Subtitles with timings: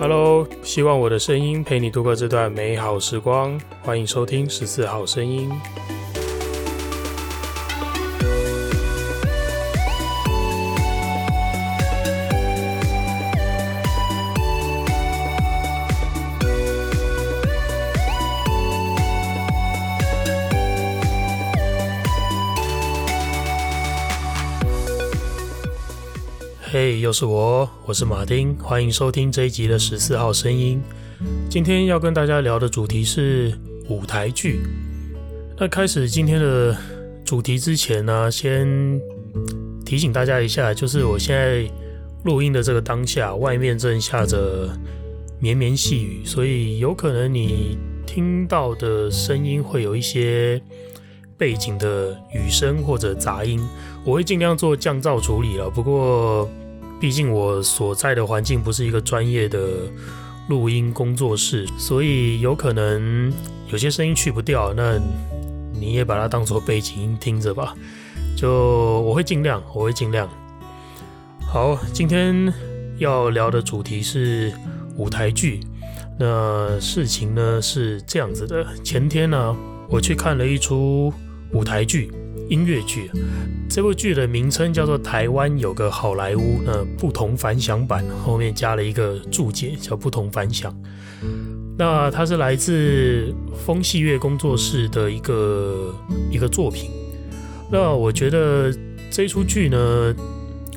[0.00, 3.60] Hello，希望我的声音陪你度过这段美好时光。
[3.82, 5.50] 欢迎收听十四号声音。
[27.10, 30.80] 又是我，我是马丁，欢迎收听这一集的十四号声音。
[31.48, 33.52] 今天要跟大家聊的主题是
[33.88, 34.60] 舞台剧。
[35.58, 36.76] 那开始今天的
[37.24, 39.00] 主题之前呢，先
[39.84, 41.68] 提醒大家一下，就是我现在
[42.22, 44.70] 录音的这个当下，外面正下着
[45.40, 50.62] 绵绵细雨，所以有可能你听到的声音会有一些
[51.36, 53.60] 背景的雨声或者杂音，
[54.04, 55.68] 我会尽量做降噪处理了。
[55.68, 56.48] 不过，
[57.00, 59.58] 毕竟我所在的环境不是一个专业的
[60.48, 63.32] 录音工作室，所以有可能
[63.72, 65.00] 有些声音去不掉，那
[65.72, 67.74] 你也把它当做背景音听着吧。
[68.36, 70.28] 就我会尽量，我会尽量。
[71.46, 72.52] 好，今天
[72.98, 74.52] 要聊的主题是
[74.96, 75.60] 舞台剧。
[76.18, 79.56] 那事情呢是这样子的，前天呢
[79.88, 81.10] 我去看了一出
[81.52, 82.12] 舞台剧。
[82.50, 83.08] 音乐剧，
[83.68, 90.76] 这部剧的名称叫做《台湾有个好莱坞》，那不同凡响版后面加了一个注解，叫“不同凡响”。
[91.78, 93.32] 那它是来自
[93.64, 95.94] 风戏乐工作室的一个
[96.30, 96.90] 一个作品。
[97.70, 98.70] 那我觉得
[99.10, 100.14] 这出剧呢，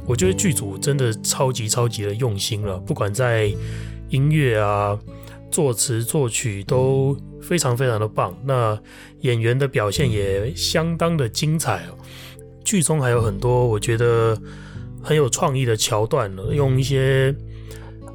[0.06, 3.52] 我觉得剧组真的超级超级的用心了，不管在
[4.10, 4.98] 音乐啊。
[5.52, 8.80] 作词作曲都非常非常的棒，那
[9.20, 11.98] 演员的表现也相当的精彩哦。
[12.64, 14.36] 剧中还有很多我觉得
[15.02, 17.36] 很有创意的桥段，用一些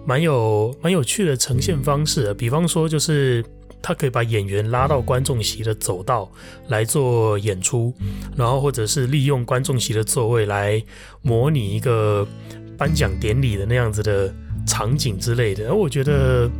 [0.07, 3.45] 蛮有蛮有趣的呈现方式，比方说就是
[3.83, 6.29] 他可以把演员拉到观众席的走道
[6.69, 7.95] 来做演出，
[8.37, 10.83] 然后或者是利用观众席的座位来
[11.21, 12.27] 模拟一个
[12.79, 14.35] 颁奖典礼的那样子的
[14.67, 16.51] 场景之类的，而我觉得。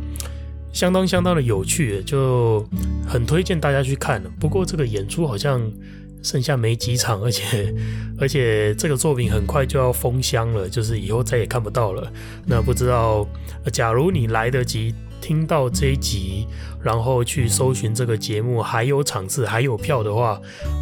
[0.71, 2.65] 相当相当的有趣，就
[3.07, 4.21] 很推荐大家去看。
[4.39, 5.61] 不过这个演出好像
[6.21, 7.73] 剩下没几场，而且
[8.19, 12.11] 而且这个作品很快就要封箱了，就是以后再也看不到了。
[12.45, 13.27] 那不知道，
[13.73, 16.45] 假如你来得及听到这一集，
[16.83, 20.39] 然后去搜寻这个节目，还有场次还有票的话，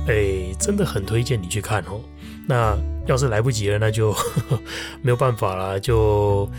[0.07, 2.01] 哎，真的很推荐你去看哦。
[2.47, 2.77] 那
[3.07, 4.59] 要是来不及了，那就呵 呵
[5.01, 6.49] 没有办法了，就。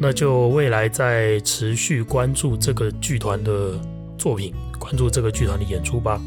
[0.00, 3.78] 那就未来再持续关注这个剧团的
[4.18, 6.20] 作品，关注这个剧团的演出吧。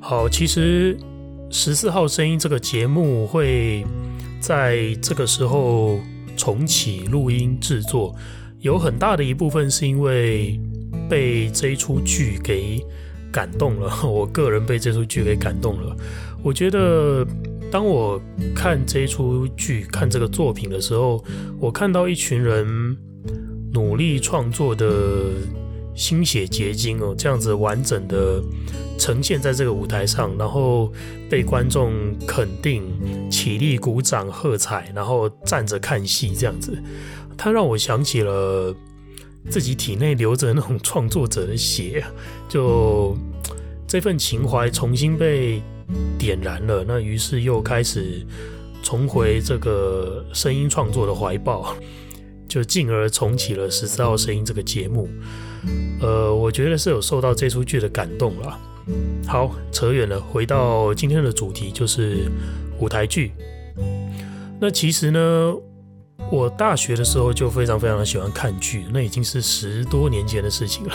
[0.00, 0.96] 好，其实
[1.50, 3.86] 十四号声音这个节目会
[4.40, 5.98] 在这个时候
[6.36, 8.14] 重启录音制作，
[8.60, 10.60] 有很大的一部分是因为
[11.08, 12.78] 被这一出剧给
[13.32, 13.90] 感动了。
[14.04, 15.96] 我个人被这出剧给感动了，
[16.42, 17.26] 我觉得。
[17.74, 18.22] 当我
[18.54, 21.24] 看这出剧、看这个作品的时候，
[21.58, 22.96] 我看到一群人
[23.72, 25.32] 努力创作的
[25.92, 28.40] 心血结晶哦，这样子完整的
[28.96, 30.92] 呈现在这个舞台上，然后
[31.28, 31.92] 被观众
[32.28, 32.84] 肯定、
[33.28, 36.80] 起立鼓掌喝彩，然后站着看戏这样子，
[37.36, 38.72] 它让我想起了
[39.50, 42.04] 自己体内流着那种创作者的血，
[42.48, 43.16] 就
[43.84, 45.60] 这份情怀重新被。
[46.18, 48.26] 点燃了，那于是又开始
[48.82, 51.76] 重回这个声音创作的怀抱，
[52.48, 55.08] 就进而重启了十四号声音这个节目。
[56.00, 58.60] 呃，我觉得是有受到这出剧的感动了。
[59.26, 62.30] 好，扯远了，回到今天的主题，就是
[62.78, 63.32] 舞台剧。
[64.60, 65.54] 那其实呢，
[66.30, 70.94] 我大学的时候就非常非常的喜欢看剧，那已经是十多年前的事情了。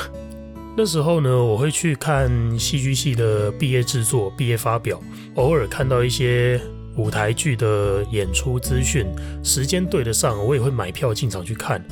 [0.82, 4.98] 那时候呢，我会去看戏剧系的毕业制作、毕业发表，
[5.36, 6.58] 偶尔看到一些
[6.96, 9.06] 舞台剧的演出资讯，
[9.44, 11.84] 时间对得上，我也会买票进场去看。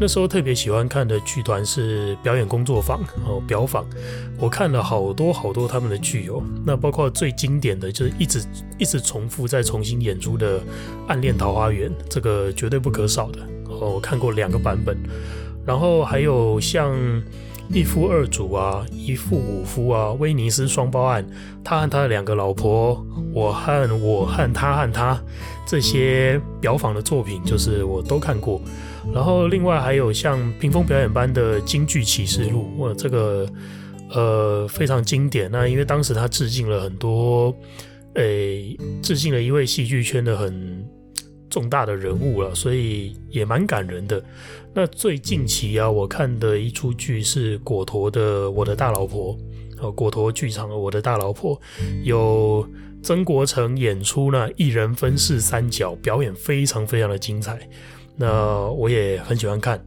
[0.00, 3.84] 那时候特别喜欢看的剧团是表演工作坊哦，表坊，
[4.38, 8.42] 我看了好多好多他们的剧哦，那包括最经典的就是一直
[8.78, 10.60] 一直重复再重新演出的
[11.08, 14.96] 《暗恋桃花源》，这个绝对不可少的哦，我看过两个版本，
[15.66, 16.90] 然后还有像。
[17.72, 21.24] 一夫二主啊，一夫五夫啊，威尼斯双胞案，
[21.62, 25.20] 他和他的两个老婆，我和我和他和他，
[25.64, 28.60] 这些表坊的作品，就是我都看过。
[29.14, 33.48] 然后另外还有像屏风表演班的京剧启示录，哇，这个
[34.12, 35.48] 呃非常经典。
[35.48, 37.54] 那因为当时他致敬了很多，
[38.14, 40.84] 诶，致敬了一位戏剧圈的很
[41.50, 44.22] 重大的人物了，所以也蛮感人的。
[44.72, 49.34] 那最近期啊，我看的一出剧是果陀的《我的大老婆》，
[49.82, 51.56] 呃，果陀剧场的《我的大老婆》，
[52.04, 52.66] 有
[53.02, 57.58] 曾国成演出呢，一人分饰三角，表演非常非常的精彩。
[58.16, 59.82] 那我也很喜欢看。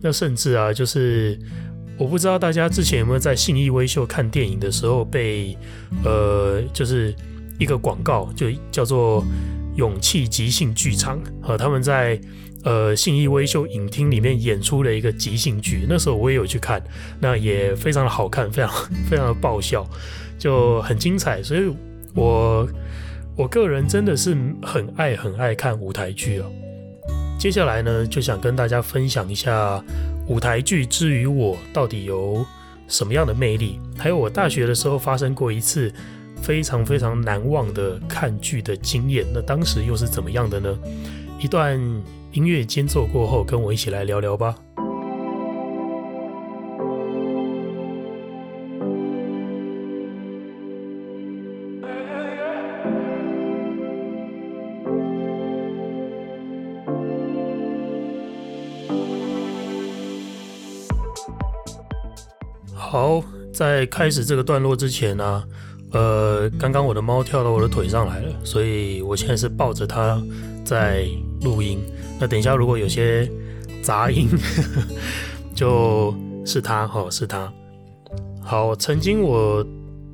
[0.00, 1.38] 那甚至啊，就是
[1.96, 5.56] 我不知道大家之前有没有在信义威秀看电影的时候被
[6.04, 7.14] 呃，就是
[7.58, 9.24] 一个广告，就叫做
[9.78, 12.20] “勇气即兴剧场”和他们在。
[12.64, 16.82] 呃，信义威秀影厅里面演出了一个即兴剧，那时候我也有去看，
[17.20, 18.70] 那也非常的好看，非常
[19.08, 19.88] 非常的爆笑，
[20.36, 21.40] 就很精彩。
[21.40, 21.72] 所以
[22.16, 22.68] 我
[23.36, 26.50] 我个人真的是很爱很爱看舞台剧哦。
[27.38, 29.82] 接下来呢，就想跟大家分享一下
[30.26, 32.44] 舞台剧之于我到底有
[32.88, 35.94] 什么样的魅力，还有我大学的时候发生过一次
[36.42, 40.78] 非常非常难忘的看剧的经验，那当时又是怎么样的呢？
[41.40, 41.80] 一段。
[42.32, 44.54] 音乐间奏过后，跟我一起来聊聊吧。
[62.74, 65.42] 好，在开始这个段落之前呢、
[65.92, 70.22] 呃，刚刚我的猫跳到我的腿上来了，所以我现在是抱着它
[70.64, 71.06] 在
[71.42, 71.80] 录音。
[72.20, 73.30] 那等一下，如果有些
[73.80, 74.28] 杂音，
[75.54, 76.14] 就
[76.44, 77.50] 是它哈，是它。
[78.42, 79.64] 好，曾经我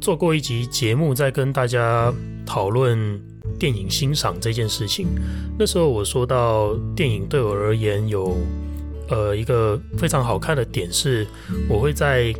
[0.01, 2.13] 做过一集节目，在跟大家
[2.47, 3.21] 讨论
[3.59, 5.09] 电影欣赏这件事情。
[5.59, 8.37] 那时候我说到，电影对我而言有
[9.09, 11.27] 呃一个非常好看的点是，
[11.69, 12.35] 我会在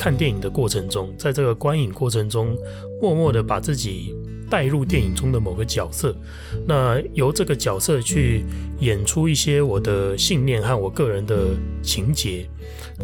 [0.00, 2.56] 看电影的过程中，在这个观影过程中，
[3.02, 4.16] 默默的把自己。
[4.50, 6.12] 带入电影中的某个角色，
[6.66, 8.44] 那由这个角色去
[8.80, 11.50] 演出一些我的信念和我个人的
[11.84, 12.50] 情节。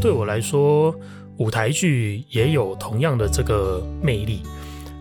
[0.00, 0.92] 对我来说，
[1.38, 4.42] 舞台剧也有同样的这个魅力。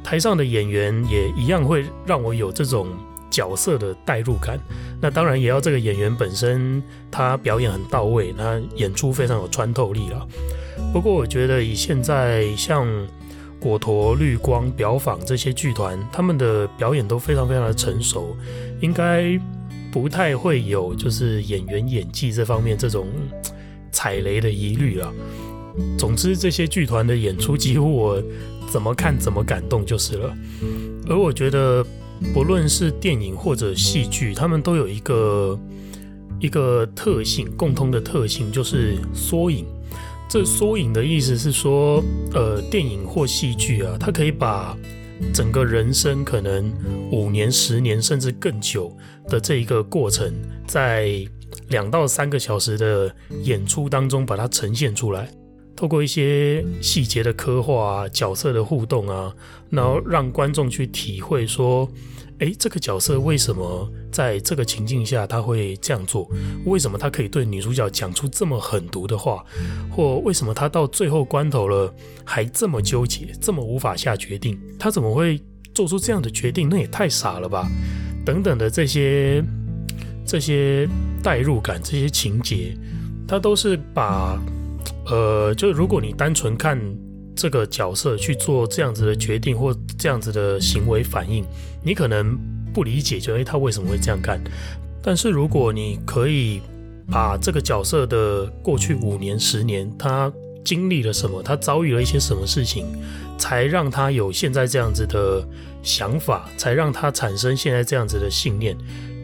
[0.03, 2.89] 台上的演员也一样会让我有这种
[3.31, 4.59] 角色的代入感。
[5.01, 10.27] 那当然也要这个演员本身他表演很到位，他演出非常有穿透力了。
[10.93, 12.87] 不过我觉得以现在像。
[13.57, 18.37] 果陀、绿光、表坊这些剧团，他们的表演都非常非常的成熟，
[18.79, 19.39] 应该
[19.91, 23.07] 不太会有就是演员演技这方面这种
[23.91, 25.11] 踩雷的疑虑了。
[25.97, 28.21] 总之，这些剧团的演出几乎我
[28.69, 30.37] 怎么看怎么感动就是了。
[31.09, 31.83] 而我觉得，
[32.35, 35.59] 不论是电影或者戏剧，他们都有一个
[36.39, 39.65] 一个特性，共通的特性就是缩影。
[40.27, 44.75] 这缩影的意思是说，呃，电影或戏剧啊，它可以把
[45.33, 46.73] 整个人生可能
[47.11, 48.95] 五年、十年甚至更久
[49.29, 50.33] 的这一个过程，
[50.67, 51.25] 在
[51.69, 55.29] 两到三个小时的演出当中把它呈现出来，
[55.75, 59.33] 透过一些细节的刻画啊、角色的互动啊，
[59.69, 61.89] 然后让观众去体会说。
[62.39, 66.29] 诶，这个角色为什么在这个情境下他会这样做？
[66.65, 69.41] 为什么他可以对女主角讲出这么狠毒的话？
[69.89, 71.93] 或为什么他到最后关头了
[72.25, 74.59] 还这么纠结，这么无法下决定？
[74.77, 75.41] 他怎么会
[75.73, 76.67] 做出这样的决定？
[76.67, 77.69] 那也太傻了吧！
[78.25, 79.41] 等等的这些
[80.25, 80.89] 这些
[81.23, 82.77] 代入感，这些情节，
[83.25, 84.37] 他都是把
[85.07, 86.79] 呃，就如果你单纯看
[87.35, 91.45] 这个角色去做这样子的决定或这样子的行为反应。
[91.83, 92.37] 你可能
[92.73, 94.41] 不理解，就诶，他为什么会这样干？
[95.03, 96.61] 但是如果你可以
[97.11, 100.33] 把这个角色的过去五年、十年，他
[100.63, 102.87] 经历了什么，他遭遇了一些什么事情，
[103.37, 105.47] 才让他有现在这样子的
[105.83, 108.75] 想法，才让他产生现在这样子的信念，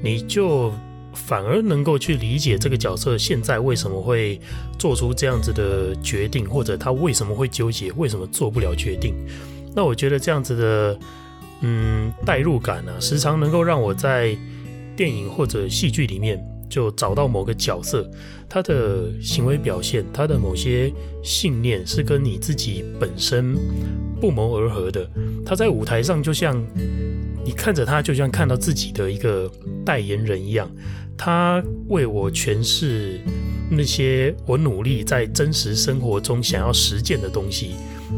[0.04, 0.72] 你就
[1.14, 4.40] 反而能够去理解这个角色现在为什么会
[4.78, 9.16] 做出这样子的决定，或者他为什么会纠结，为什么做不了决定。
[9.76, 11.00] 那我觉得这样子的。
[11.64, 14.36] 嗯，代入感呢、啊，时常能够让我在
[14.96, 18.10] 电影或者戏剧里面就找到某个角色，
[18.50, 20.92] 他的行为表现，他的某些
[21.24, 23.56] 信念是跟你自己本身
[24.20, 25.08] 不谋而合的。
[25.46, 26.60] 他在舞台上就像
[27.44, 29.52] 你看着他，就像看到自己的一个
[29.86, 30.70] 代言人一样，
[31.18, 33.20] 他为我诠释
[33.70, 37.76] 那些我努力在真实生活中想要实践的东西。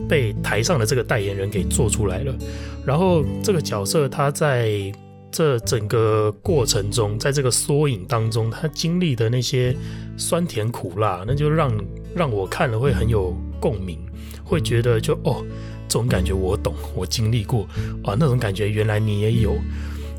[0.09, 2.35] 被台上的这个代言人给做出来了，
[2.83, 4.91] 然后这个角色他在
[5.31, 9.75] 这整个过程中，在这个缩影当中，他经历的那些
[10.17, 11.71] 酸甜苦辣，那就让
[12.15, 13.97] 让我看了会很有共鸣，
[14.43, 15.41] 会觉得就哦，
[15.87, 17.65] 这种感觉我懂，我经历过
[18.03, 19.55] 啊，那种感觉原来你也有，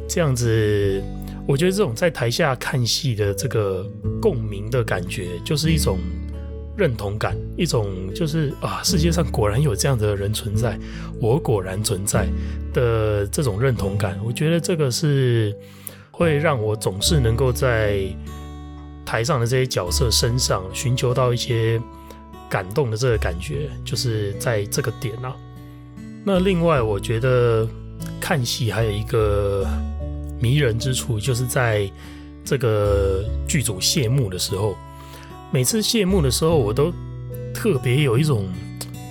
[0.09, 1.05] 这样子，
[1.47, 3.87] 我觉得这种在台下看戏的这个
[4.19, 5.99] 共鸣的感觉，就是一种
[6.75, 10.79] 认同感，一种就是啊，世界上果然有这样子的人存在，
[11.21, 12.27] 我果然存在
[12.73, 14.19] 的这种认同感。
[14.25, 15.55] 我觉得这个是
[16.11, 18.05] 会让我总是能够在
[19.05, 21.79] 台上的这些角色身上寻求到一些
[22.55, 25.35] 感动的这个感觉，就是在这个点啊。
[26.25, 27.67] 那另外，我觉得
[28.21, 29.67] 看戏还有一个
[30.41, 31.91] 迷人之处，就是在
[32.45, 34.77] 这个剧组谢幕的时候，
[35.51, 36.93] 每次谢幕的时候，我都
[37.53, 38.47] 特别有一种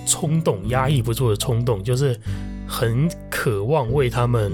[0.06, 2.18] 冲动，压抑不住的冲动，就是
[2.66, 4.50] 很渴望为他们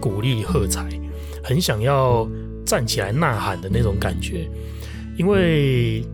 [0.00, 0.84] 鼓励喝彩，
[1.44, 2.28] 很想要
[2.66, 4.50] 站起来呐喊的那种感觉，
[5.16, 6.04] 因为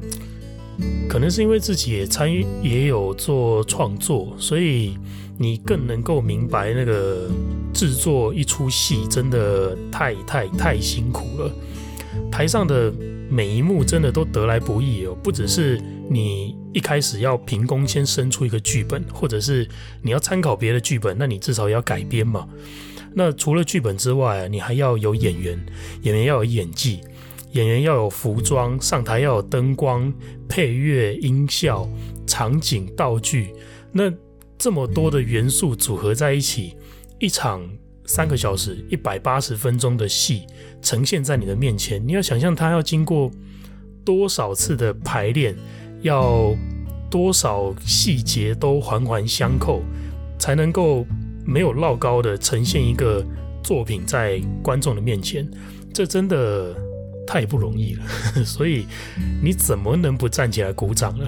[1.09, 4.97] 可能是因为自己也参与，也有做创作，所以。
[5.41, 7.31] 你更能够明白那个
[7.73, 11.53] 制作一出戏真的太太太辛苦了，
[12.29, 12.93] 台上的
[13.31, 15.81] 每一幕真的都得来不易哦，不只是
[16.11, 19.65] 你一开始要凭空先生出一个剧本，或者是
[20.03, 22.45] 你要参考别的剧本，那你至少也要改编嘛。
[23.15, 25.57] 那除了剧本之外，你还要有演员，
[26.03, 26.99] 演员要有演技，
[27.59, 30.13] 演员要有服装，上台要有灯光、
[30.49, 31.89] 配乐、音效、
[32.27, 33.53] 场景、道具，
[33.93, 34.11] 那。
[34.61, 36.75] 这么多的元素组合在一起，
[37.21, 37.63] 一场
[38.07, 40.43] 三个小时、一百八十分钟的戏
[40.83, 43.31] 呈现在你的面前，你要想象它要经过
[44.05, 45.55] 多少次的排练，
[46.01, 46.57] 要
[47.09, 49.81] 多少细节都环环相扣，
[50.41, 51.07] 才能够
[51.47, 53.25] 没有落高的呈现一个
[53.63, 55.49] 作品在观众的面前，
[55.95, 56.75] 这真的
[57.29, 58.03] 太不容易了。
[58.43, 58.87] 所以
[59.43, 61.27] 你怎么能不站起来鼓掌呢？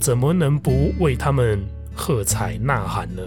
[0.00, 1.60] 怎么能不为他们？
[1.94, 3.22] 喝彩呐喊呢，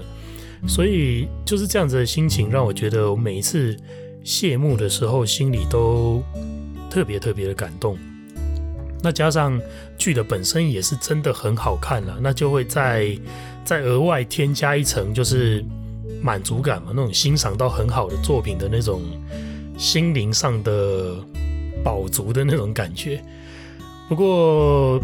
[0.67, 3.77] 所以就是这样子的心情，让我觉得我每一次
[4.23, 6.23] 谢幕的时候，心里都
[6.89, 7.95] 特别特别的感动。
[9.03, 9.61] 那加上
[9.99, 13.15] 剧的本身也是真的很好看了，那就会再
[13.63, 15.63] 再额外添加一层，就是
[16.19, 19.03] 满足感嘛，那种欣赏到很好的作品的那种
[19.77, 21.13] 心灵上的
[21.85, 23.23] 饱足的那种感觉。
[24.09, 24.99] 不过。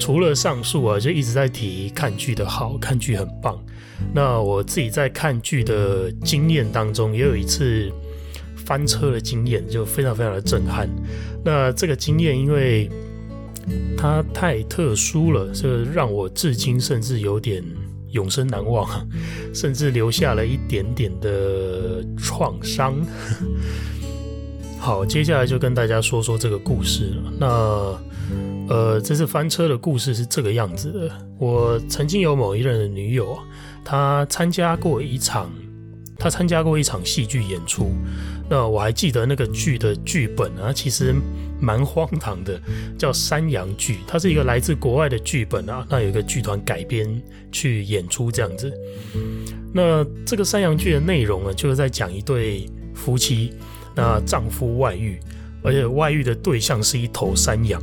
[0.00, 3.58] 除了上述啊，就一直在提看剧的好，看剧很棒。
[4.14, 7.90] 那我自己在看剧的经验当中，也有一次
[8.64, 10.88] 翻车的经验，就非常非常的震撼。
[11.44, 12.88] 那这个经验，因为
[13.96, 17.60] 它太特殊了，这让我至今甚至有点
[18.12, 18.88] 永生难忘，
[19.52, 22.94] 甚至留下了一点点的创伤。
[24.78, 27.32] 好，接下来就跟大家说说这个故事了。
[27.38, 27.98] 那。
[28.68, 31.10] 呃，这次翻车的故事是这个样子的。
[31.38, 33.38] 我曾经有某一任的女友，
[33.82, 35.50] 她参加过一场，
[36.18, 37.90] 她参加过一场戏剧演出。
[38.46, 41.14] 那我还记得那个剧的剧本啊，其实
[41.58, 42.60] 蛮荒唐的，
[42.98, 45.86] 叫《山羊剧》，它是一个来自国外的剧本啊。
[45.88, 47.08] 那有一个剧团改编
[47.50, 48.70] 去演出这样子。
[49.72, 53.54] 那这个山羊剧的内容呢，就是在讲一对夫妻，
[53.98, 55.20] 那丈夫外遇，
[55.62, 57.82] 而且外遇的对象是一头山羊。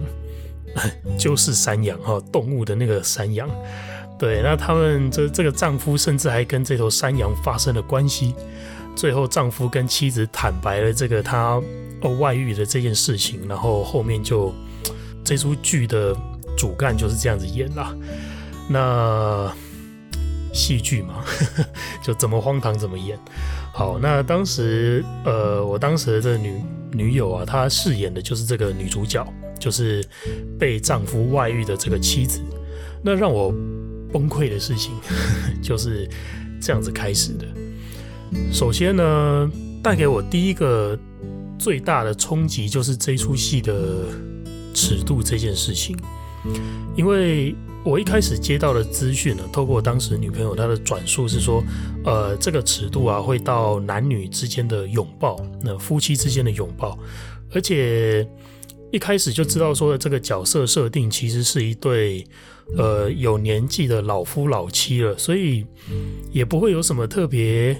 [1.17, 3.49] 就是山羊哈，动物的那个山羊。
[4.19, 8.33] 对，那他们这这个丈夫甚至还跟这头山羊发生了关系。
[8.93, 11.61] 最后，丈夫跟妻子坦白了这个他
[12.19, 14.53] 外遇的这件事情，然后后面就
[15.23, 16.13] 这出剧的
[16.57, 17.95] 主干就是这样子演啦。
[18.67, 19.49] 那
[20.53, 21.23] 戏剧嘛，
[22.03, 23.17] 就怎么荒唐怎么演。
[23.75, 26.63] 好，那当时呃，我当时的这女
[26.93, 29.25] 女友啊，她饰演的就是这个女主角。
[29.57, 30.05] 就是
[30.59, 32.41] 被丈夫外遇的这个妻子，
[33.01, 33.49] 那让我
[34.11, 34.91] 崩溃的事情
[35.63, 36.07] 就是
[36.61, 37.47] 这样子开始的。
[38.51, 39.49] 首先呢，
[39.81, 40.95] 带给我第一个
[41.57, 44.03] 最大的冲击就是这出戏的
[44.73, 45.97] 尺度这件事情，
[46.95, 47.55] 因为
[47.85, 51.63] 我一开始接到的资讯呢，透过当时女朋友她的转述是说，
[52.03, 56.97] 呃，这个尺度啊会到男女之间的拥抱，那夫妻之间的拥抱，
[57.53, 58.27] 而且。
[58.91, 62.23] 一开始就知道说的这个角色设定其实是一对
[62.77, 65.65] 呃有年纪的老夫老妻了，所以
[66.31, 67.75] 也不会有什么特别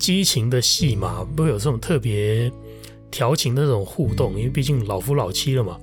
[0.00, 2.50] 激情的戏码，不会有这种特别
[3.08, 5.78] 调情的那种互动，因为毕竟老夫老妻了嘛，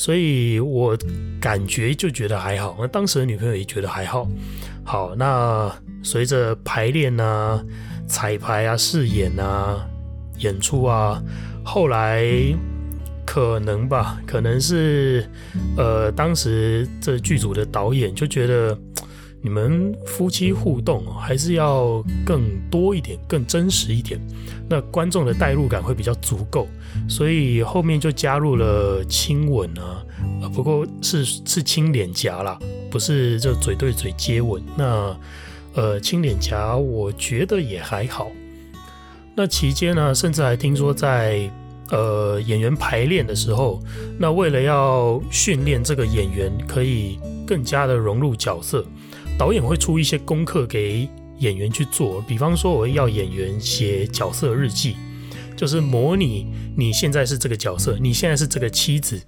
[0.00, 0.96] 所以我
[1.38, 2.74] 感觉就觉得还好。
[2.80, 4.26] 那当时的女朋友也觉得还好。
[4.82, 5.70] 好，那
[6.02, 7.62] 随着排练啊、
[8.08, 9.86] 彩排啊、试演啊、
[10.38, 11.22] 演出啊，
[11.62, 12.24] 后来。
[13.26, 15.24] 可能吧，可能是，
[15.76, 18.76] 呃，当时这剧组的导演就觉得
[19.42, 24.20] 你们夫妻互动还是要更多一点，更真实一点，
[24.68, 26.66] 那观众的代入感会比较足够。
[27.08, 30.04] 所以后面就加入了亲吻啊，
[30.54, 32.58] 不过是是亲脸颊啦，
[32.90, 34.62] 不是就嘴对嘴接吻。
[34.76, 35.16] 那
[35.74, 38.30] 呃，亲脸颊我觉得也还好。
[39.34, 41.48] 那期间呢，甚至还听说在
[41.90, 43.80] 呃演员排练的时候，
[44.18, 48.84] 那为了要训练这个演员可以更加的融入角色，
[49.40, 52.22] 导演会出一些功课给演员去做。
[52.28, 54.96] 比方说，我要演员写角色日记，
[55.56, 59.18] 就是模拟你现在是这个角色，你现在是这个妻子，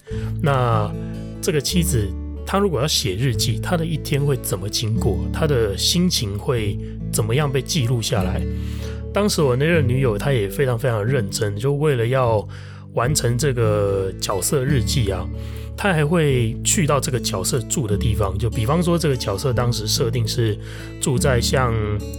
[0.42, 0.92] 那
[1.40, 2.06] 这个妻子。
[2.44, 5.18] 她如果要写日记，她的一天会怎么经过？
[5.32, 6.78] 她的心情会
[7.10, 8.42] 怎么样被记录下来？
[9.14, 12.46] 当时我那任女友，她也非常非常认真，就为了要
[12.92, 15.26] 完成这个角色日记啊，
[15.76, 18.36] 他还会去到这个角色住的地方。
[18.38, 20.58] 就比方说，这个角色当时设定是
[21.00, 21.74] 住在像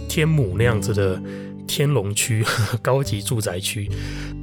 [0.08, 1.20] 天母那样子的
[1.66, 2.44] 天龙区
[2.82, 3.90] 高级住宅区。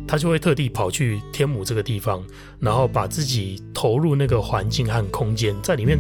[0.08, 2.22] 他就会特地跑去天母这个地方，
[2.60, 5.98] 然后把自己投入那个环境和空间，在里面，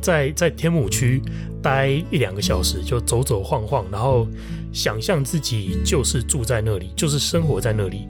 [0.00, 1.22] 在在天母区
[1.62, 4.26] 待一两个小时，就走走晃晃，然后
[4.72, 8.08] 想象自己就是住在那里，就是生活在那里。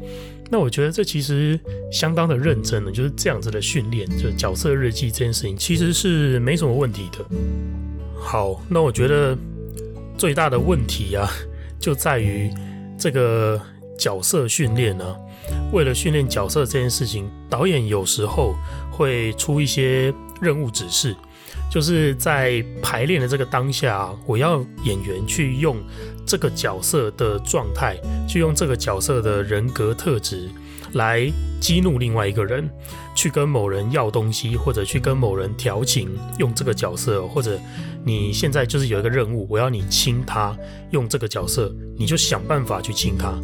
[0.50, 1.58] 那我觉得这其实
[1.90, 7.24] 相当的认真了，就是这样子的训练，就角色日记这件事情其实是没什么问题的。
[8.18, 9.36] 好，那我觉得
[10.16, 11.28] 最大的问题啊，
[11.78, 12.50] 就在于
[12.98, 13.60] 这个
[13.98, 15.16] 角色训练呢。
[15.72, 18.54] 为了训练角色这件事情，导演有时候
[18.90, 21.14] 会出一些任务指示，
[21.70, 25.76] 就是在排练的这个当下，我要演员去用
[26.24, 27.96] 这个角色的状态，
[28.28, 30.48] 去用这个角色的人格特质
[30.92, 31.30] 来
[31.60, 32.68] 激怒另外一个人，
[33.14, 36.08] 去跟某人要东西，或者去跟某人调情，
[36.38, 37.58] 用这个角色，或者
[38.04, 40.56] 你现在就是有一个任务，我要你亲他，
[40.92, 43.34] 用这个角色，你就想办法去亲他。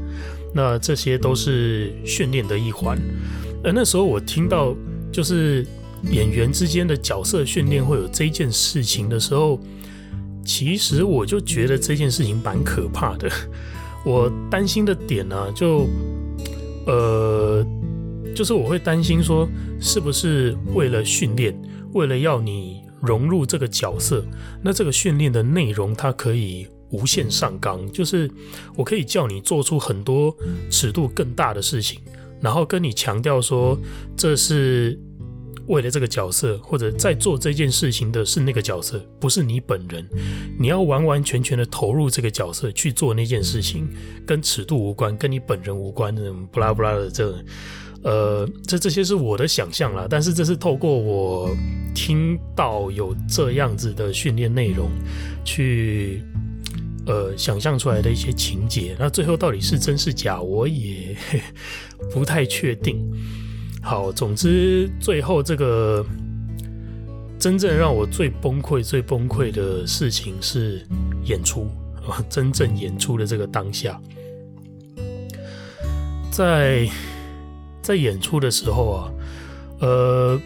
[0.55, 2.99] 那这些都是训练的一环，
[3.65, 4.75] 而那时候我听到
[5.11, 5.67] 就是
[6.11, 9.61] 演员之间的角色训练会有这件事情的时候，
[10.45, 13.31] 其实我就觉得这件事情蛮可怕的。
[14.05, 15.87] 我担心的点呢、就
[16.87, 17.65] 呃，
[18.35, 19.49] 就是我会担心说，
[19.81, 21.57] 是不是为了训练，
[21.93, 24.25] 为了要你融入这个角色，
[24.63, 26.67] 那这个训练的内容它可以。
[26.95, 28.31] 无限上纲，就是
[28.77, 30.37] 我可以叫你做出很多
[30.69, 31.99] 尺度更大的事情，
[32.39, 33.79] 然后跟你强调说，
[34.15, 35.01] 这是
[35.67, 40.07] 为了这个角色，或者在做这件事情的是那个角色，不是你本人。
[40.59, 43.89] 你要完完全全的投入这个角色去做那件事情，
[44.27, 47.35] 跟尺度无关，跟你本人无关的，布拉布拉的这，
[48.03, 51.55] 呃，这这些是我的想象啦，但是这是透过我
[51.95, 54.91] 听到有这样子的训练内容
[55.45, 56.23] 去。
[57.05, 61.17] 呃，想象出来的一些情节，那最后到底是真是假，我也
[62.15, 63.05] 不太确定。
[63.83, 66.07] 好，总之最后这个
[67.39, 70.87] 真正让我最崩溃、最崩溃的事情是
[71.25, 71.69] 演出
[72.07, 74.01] 啊， 真正演出的这个当下，
[76.31, 76.89] 在
[77.83, 79.13] 在演出的时候啊，
[79.81, 80.41] 呃，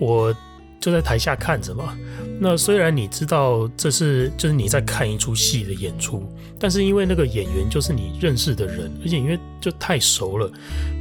[0.00, 0.34] 我
[0.80, 1.96] 就在台下看着嘛。
[2.40, 10.50] 那虽然你知道这是就是你在看一出戏的演出，但是因为那个演员就是你认识的人，而且因为就太熟了，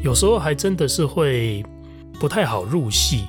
[0.04, 1.64] 有时候还真的是会
[2.20, 3.24] 不太好入戏，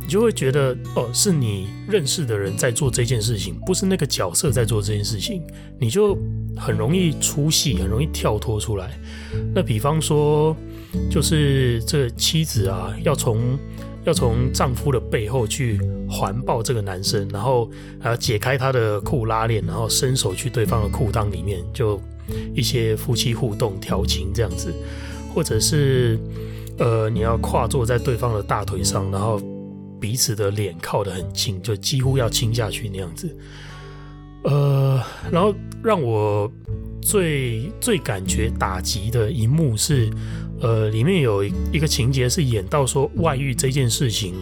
[0.00, 5.42] 你就会觉得哦，是你认识的人在做这件事情，不是那个角色在做这件事情，
[5.80, 6.16] 你就
[6.56, 8.98] 很容易出戏，很容易跳脱出来。
[9.54, 10.56] 那比方说，
[11.10, 13.58] 就是这妻子啊，要从。
[14.06, 22.00] 要从丈夫的背后去环抱这个男生，然后还要解开他的裤拉链，然后伸手去对方的裤裆里面，就
[22.54, 24.72] 一些夫妻互动调情这样子，
[25.34, 26.20] 或者是
[26.78, 29.40] 呃，你要跨坐在对方的大腿上，然后
[30.00, 33.36] 彼此的脸靠得很近，就几乎要亲下去那样子。
[34.44, 36.50] 呃，然后让我
[37.00, 40.10] 最最感觉打击的一幕是。
[40.58, 44.34] 呃，里面有一个情节是演到说外遇这件事情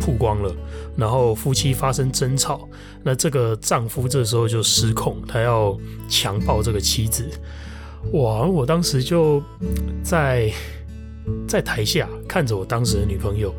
[0.00, 0.52] 曝光了，
[0.96, 2.68] 然后夫妻发生争吵，
[3.04, 7.24] 那这个丈夫这时候就失控，他要强暴这个妻子。
[8.14, 8.42] 哇！
[8.42, 9.40] 我当时就
[10.02, 10.50] 在
[11.48, 13.54] 在台下看着我当时的女朋友，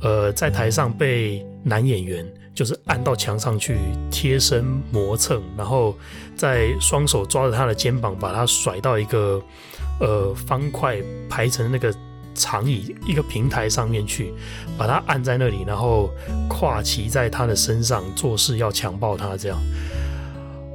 [0.00, 3.76] 呃，在台上被男演员就是按到墙上去
[4.10, 5.96] 贴身磨蹭，然后
[6.36, 9.42] 再双手抓着她的肩膀，把她甩到一个。
[10.00, 11.94] 呃，方块排成那个
[12.34, 14.34] 长椅一个平台上面去，
[14.76, 16.10] 把他按在那里，然后
[16.48, 19.56] 跨骑在他的身上，做事要强暴他这样。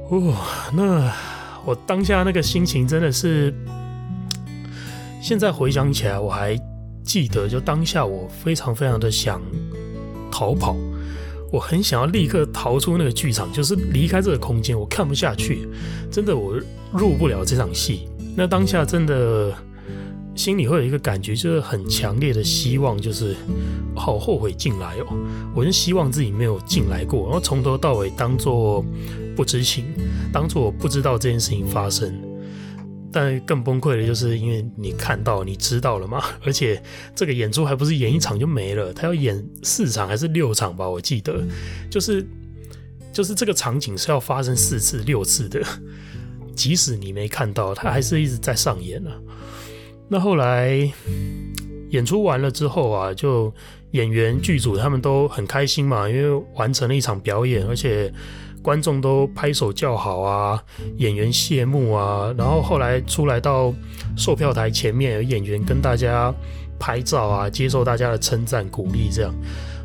[0.08, 0.34] 哦，
[0.72, 1.12] 那
[1.66, 3.52] 我当下那个心情真的是，
[5.20, 6.58] 现在回想起来我还
[7.04, 9.40] 记得，就当下我非常非常的想
[10.30, 10.76] 逃跑，
[11.52, 15.68] 我很想要立刻逃出那个剧场，就是离开这个空间，我看不下去，
[16.10, 16.54] 真的我
[16.92, 18.08] 入不了这场戏。
[18.36, 19.52] 那当下真的。
[20.36, 23.36] 心里会有一个感觉，就是很强烈的希望，就是
[23.94, 25.06] 好后悔进来哦。
[25.54, 28.82] 我就希望自己没有进来过，然后从头到尾当做
[29.36, 29.84] 不知情，
[30.32, 32.14] 当做我不知道这件事情发生。
[33.12, 36.80] 但更崩溃的就是，因为你看到，你知道了嘛， 而且
[37.14, 40.88] 这个演出还不是演一场就没了，他要演四场还是六场吧？
[40.88, 41.42] 我记得，
[41.90, 42.24] 就是
[43.12, 45.60] 就是这个场景是要发生四次、六次的，
[46.54, 49.10] 即使你没看到，他还是一直在上演、啊。
[50.08, 50.90] 那后来
[51.90, 53.52] 演出完了之后啊，就
[53.92, 58.12] 演员剧组他们都很开心嘛，因为完成了一场表演，而且
[58.62, 60.62] 观众都拍手叫好啊，
[60.96, 63.74] 演员谢幕啊，然后后来出来到
[64.16, 66.34] 售票台前面，有演员跟大家
[66.78, 69.34] 拍照啊，接受大家的称赞鼓励，这样。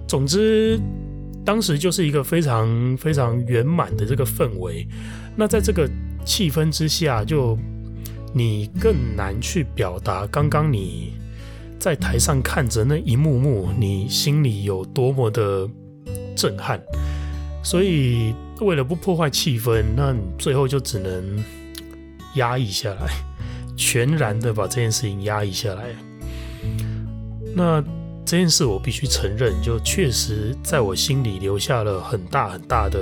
[0.07, 0.79] 总之，
[1.45, 4.87] 当时就是一个非常非常圆满的这个氛围。
[5.35, 5.89] 那在这个
[6.25, 7.57] 气氛之下，就。
[8.37, 11.13] 你更难去表达刚刚你
[11.79, 15.65] 在台上看着那一幕幕，你心里有多么的
[16.35, 16.77] 震撼。
[17.65, 21.43] 所以为了不破坏气氛，那最后就只能
[22.35, 23.07] 压抑下来，
[23.75, 25.83] 全然的把这件事情压抑下来。
[27.55, 27.81] 那
[28.23, 32.99] 这件事我必须承认，就确实在我心里留下了很大很大的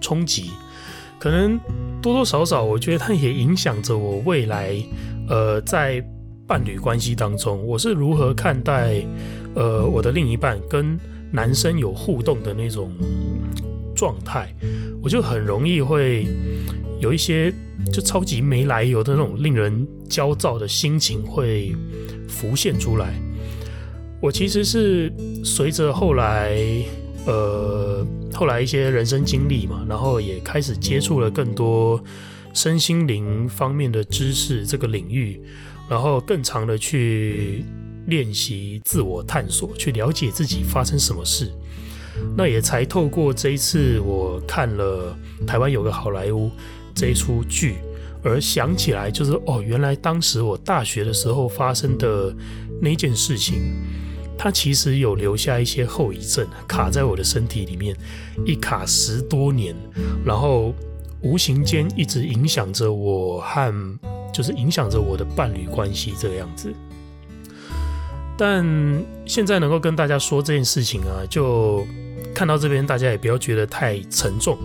[0.00, 0.50] 冲击。
[1.18, 1.58] 可能
[2.00, 4.74] 多多少少，我觉得它也影响着我未来，
[5.28, 6.02] 呃，在
[6.46, 9.04] 伴侣关系当中，我是如何看待，
[9.54, 10.98] 呃，我的另一半跟
[11.36, 12.90] 男生有互动的那种
[13.94, 14.50] 状态，
[15.02, 16.26] 我就很容易会
[16.98, 17.52] 有一些
[17.92, 21.76] 就超级没来由的那种令人焦躁的心情会
[22.26, 23.12] 浮现出来。
[24.22, 25.12] 我其实是
[25.44, 26.56] 随着后来。
[27.28, 32.00] 呃，后来一些人生经历嘛，然后也开始接触了更多
[32.54, 35.42] 身心灵方面的知识这个领域，
[35.90, 37.64] 然后更长的去
[38.06, 41.52] 练习自我探索，去了解自己发生什么事。
[42.36, 45.16] 那也才透过这一次我看了
[45.46, 46.50] 台湾有个好莱坞
[46.94, 47.76] 这一出剧，
[48.22, 52.34] 而想起来就是哦，原来当时我大学的时候发生的
[52.80, 53.74] 那件事情。
[54.38, 57.96] 它其实有留下一些后遗症，卡在我的身体里面，
[58.44, 59.74] 一卡十多年，
[60.26, 60.74] 然后
[61.22, 63.98] 无形间一直影响着我和，
[64.34, 66.70] 就是影响着我的伴侣关系这个样子。
[68.36, 68.64] 但
[69.24, 71.86] 现在能够跟大家说这件事情啊，就
[72.34, 74.58] 看到这边，大家也不要觉得太沉重。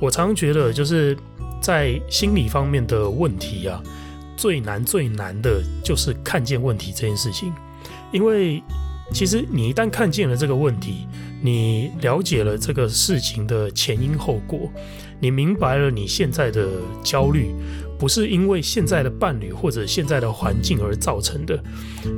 [0.00, 1.16] 我常常觉得，就是
[1.60, 3.82] 在心理方面的问题啊，
[4.36, 7.52] 最难最难的就是看见问题这件事情，
[8.12, 8.62] 因为。
[9.12, 11.06] 其实你一旦看见了这个问题，
[11.42, 14.72] 你了解了这个事情的前因后果，
[15.20, 16.66] 你明白了你现在的
[17.04, 17.54] 焦虑
[18.02, 21.62] 不是因为现在的伴侣或者现在的环境而造成的，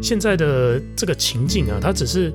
[0.01, 2.33] 现在的这个情境啊，它只是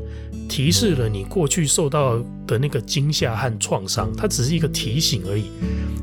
[0.47, 5.45] 提示了你过去受到的那个惊吓和创伤，它只是一个提醒而已。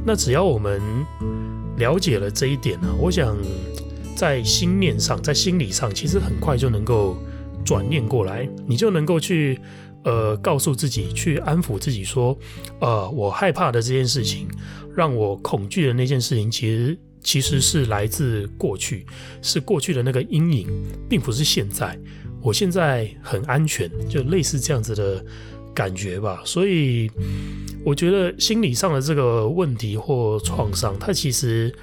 [0.05, 0.83] 那只要我们
[1.77, 3.39] 了解了这一点呢，我想
[4.17, 7.17] 在心念上，在心理上，其实很快就能够。
[7.65, 9.59] 转念过来，你就能够去，
[10.05, 12.39] 呃，告诉自己，去安抚自己，说，
[12.79, 14.47] 呃，我害怕的这件事情，
[14.95, 19.05] 让我恐惧的那件事情，其实其实是来自过去，
[19.43, 20.69] 是过去的那个阴影，
[21.09, 21.99] 并不是现在。
[22.41, 25.25] 我现在很安全，就类似这样子的
[25.75, 26.41] 感觉吧。
[26.45, 27.11] 所以，
[27.85, 31.75] 我觉得心理上的这个问题或创伤，它其实。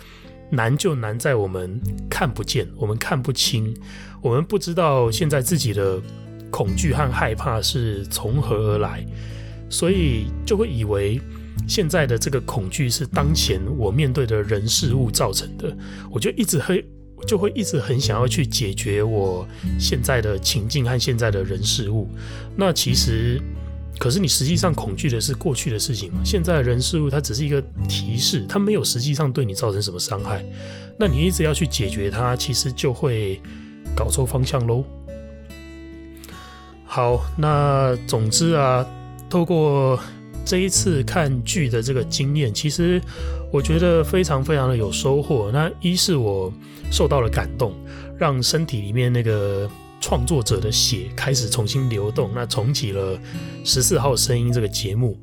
[0.50, 3.76] 难就难在我们看不见，我们看不清，
[4.22, 6.00] 我们不知道现在自己的
[6.52, 9.04] 恐惧和害怕是从何而来，
[9.68, 11.20] 所以就会以为
[11.68, 15.76] 现在的这个恐惧是当前我面对的人事物造成的，
[16.12, 16.86] 我就一直会
[17.28, 19.48] 就会一直很想要去解决我
[19.80, 22.08] 现在的情境和现在的人事物，
[22.56, 23.42] 那其实。
[24.00, 26.20] 可是你实际上恐惧的是过去的事情嘛？
[26.26, 30.44] 现在的人事物它只是一个提示，它没有实际上对你造成什么伤害。
[30.98, 33.40] 那你一直要去解决它，其实就会
[33.96, 34.84] 搞错方向喽。
[36.86, 38.86] 好，那总之啊，
[39.30, 39.98] 透过
[40.46, 43.02] 这一次看剧的这个经验，其实
[43.52, 45.50] 我觉得非常非常的有收获。
[45.52, 46.52] 那一是我
[46.92, 47.74] 受到了感动，
[48.18, 49.70] 让身体里面那个
[50.02, 53.18] 创作者的血开始重新流动，那重启了
[53.64, 55.18] 十四号声音这个节目。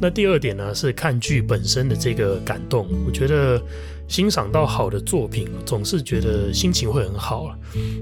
[0.00, 3.62] 那第二点呢，是看剧本身的这个感动，我觉得
[4.08, 7.56] 欣赏到好的作品，总是觉得心情会很好。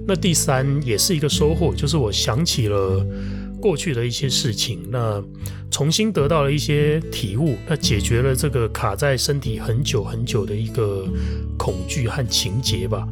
[0.07, 3.07] 那第三也是一个收获，就是我想起了。
[3.63, 5.23] 过去的一些事情，那
[5.71, 11.07] 重新得到了一些体悟，那解决了这个卡在身体很久很久的一个
[11.57, 13.07] 恐惧和情结吧。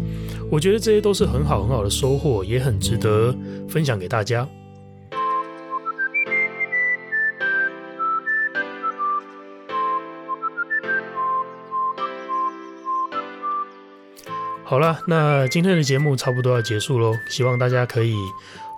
[0.51, 3.33] 我觉得这些都是很好很好的收获，也很值得
[3.69, 4.47] 分享给大家。
[14.65, 18.15] 好了，那今天的节目差不多要结束喽，希望大家可以。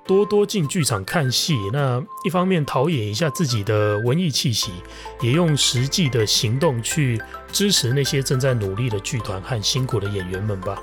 [0.07, 4.73] 多多进剧场看戏，那一方面陶冶一下自己的文艺气息，
[5.21, 7.21] 也用实际的行动去
[7.53, 10.77] 支持那些正在努力的剧团和辛苦的演员们吧。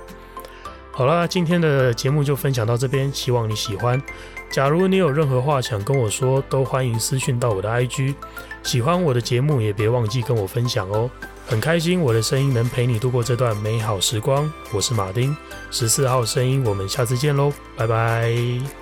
[0.91, 4.01] 好啦，今天的节目就分享到这边，希望你喜欢。
[4.49, 8.15] 假如你有任何话想跟我说，都欢迎私讯到我的 IG。
[8.63, 11.09] 喜欢我的节目，也别忘记跟我分享哦。
[11.45, 14.51] 很开心我的声音能陪你度过这段美好时光。
[14.73, 15.35] 我是马丁，
[15.71, 18.78] 十四号声音，我们下次见喽，拜拜。